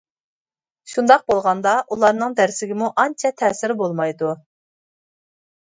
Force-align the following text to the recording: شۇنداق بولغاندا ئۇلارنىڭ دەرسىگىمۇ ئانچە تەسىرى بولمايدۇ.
شۇنداق 0.93 1.25
بولغاندا 1.31 1.73
ئۇلارنىڭ 1.95 2.37
دەرسىگىمۇ 2.39 2.89
ئانچە 3.05 3.33
تەسىرى 3.43 3.79
بولمايدۇ. 3.83 4.33